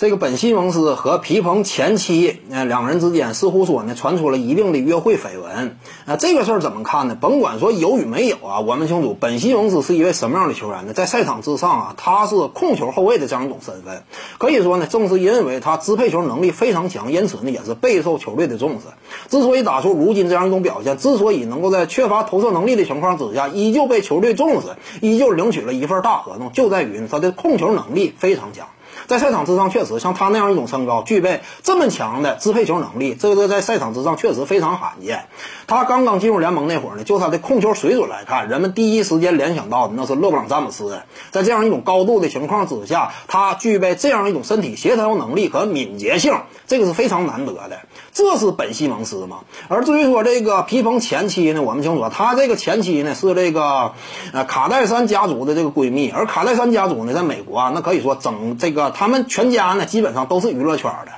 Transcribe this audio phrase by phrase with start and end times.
[0.00, 5.76] 这个本西蒙斯和皮蓬前妻，呃，两人之间似乎说呢，传出了一定的约会绯闻。
[6.06, 7.14] 啊，这个事儿怎么看呢？
[7.20, 10.94] 甭管说有与没有啊，我们清楚本西蒙斯是一位什么样的球员呢？
[10.94, 14.04] 在赛场之上啊，他是控球后卫的这样一种身份。
[14.38, 18.86] 可以说呢，正是因为他支配球能力非常强，因此呢，也是备受球队的重视。
[19.28, 24.68] 之所以打出如今这样一种表现，之所以能够在缺乏投射能力的情况之下，依旧被球队重视，
[25.02, 28.66] 依旧领取了一份大合同，就在于他的控球能力非常强。
[29.06, 35.26] 在赛场之上，确实像他那样一种身高，具备这么强的支配球能力，这个在赛场之上确实非常罕见。
[35.66, 41.00] 他刚刚进入联盟那会儿呢，就他的控球水准来看，人们第一时间联想到的那是勒布朗詹姆斯。
[41.30, 46.34] 在这样一种高度的情况之下，他具备这样一种身体协调能力和敏捷性，
[46.66, 47.80] 这个是非常难得的。
[48.12, 49.40] 这是本西蒙斯嘛？
[49.68, 53.92] 而至于说这个皮蓬前妻呢，我们清楚，他这个前妻呢是这个
[54.32, 58.89] 呃卡戴珊家族的这个闺蜜，而卡戴珊家族呢，在美国啊，那可以说整这个。
[58.90, 61.12] 他们全家呢，基本上都是娱乐圈的。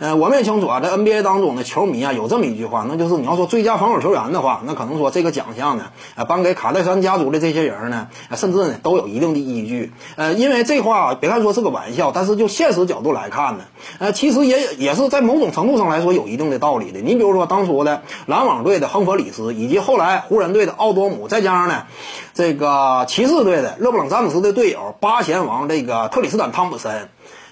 [0.00, 9.92] 呃，我们也清楚啊，在 NBA 当中的球迷啊，有这么一句话，那就是你要说最佳防守球员的话，那可能说这个奖项呢，呃，颁给卡戴珊家族的这些人呢，甚至呢都有一定的依据。
[10.16, 13.64] 呃，因为这话别看说是个玩笑，但是就现实角度来看呢，
[13.98, 17.00] 呃，其实也也是在某种程度上来说有一定的道理的。
[17.00, 21.84] 你比如说当初的篮网队的亨弗里斯，以及后来湖人队的奥多姆，再加上呢，
[22.32, 27.08] 这个骑士队的勒布朗詹姆斯的队友八贤王这个特里斯坦汤普森。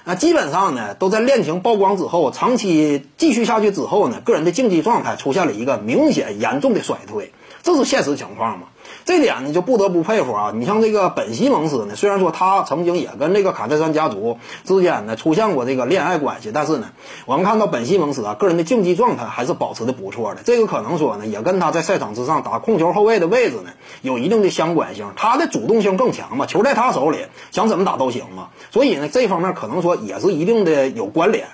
[0.09, 7.31] 那基本上呢，都在恋情曝光之后，长期继续下去之后呢，个人的竞技状态出现了一个明显严重的衰退，
[7.63, 8.69] 这是现实情况嘛？
[9.09, 10.53] 这点呢，就不得不佩服啊！
[10.55, 16.91] 你像这个本西蒙斯呢，虽然说他曾经也跟这个卡戴珊家族之间呢出现过这个恋爱关系，但是呢，
[17.25, 20.43] 我们看到本西蒙斯啊个人的竞技状态还是保持的不错的。
[20.45, 23.71] 这个可能说呢，也跟他在赛场之上打控球后卫的位置呢
[24.03, 25.07] 有一定的相关性。
[25.17, 28.49] 他的主动性更强嘛，球在他手里，想怎么打都行嘛。
[28.71, 31.47] 所以呢，这方面可能说也是一定的有关联。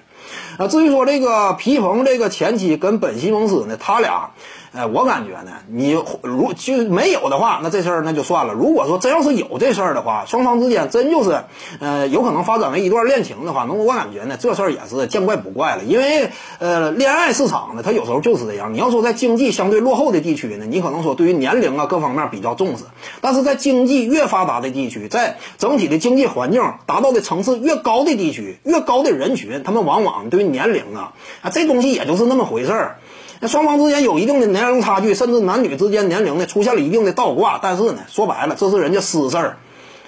[0.59, 4.31] 啊，至于说这个皮蓬这个前妻跟本西蒙斯呢，他俩。
[4.77, 8.55] 哎，我感觉呢，你如就没有的话，那这事儿那就算了。
[8.55, 11.45] 如果说真要是有这事儿的话，双方之间真就是，
[11.79, 15.85] 呃，有可能发展为一段恋情的话，那我感觉呢，这事儿也是见怪不怪了。
[15.85, 18.75] 因为，呃，恋爱市场呢，它有时候就是这样。
[18.75, 22.87] 你要说在经济相对落后的地区呢，你可能说对于年龄啊各方面比较重视；
[23.25, 32.99] 但是在经济越发达的地区，在整体的经济环境达到的层次越高的地区，越高的人群，他们往往对于年龄啊啊这东西也就是那么回事儿。
[33.41, 39.57] 那双方之间有一定的年龄差距，甚至男女之间年龄呢出现了一定的倒挂，但是呢，说白了，这是人家私事儿，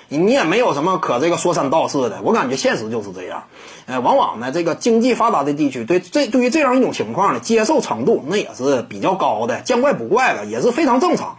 [0.09, 2.21] 你也没有什么可这个说三道四的。
[2.23, 3.45] 我感觉现实就是这样，
[3.87, 11.39] 呃，往往呢，这个经济发达的地区对这对于这样一种情况呢，接受程度那也是比较高的，见怪不怪了，也是非常正常。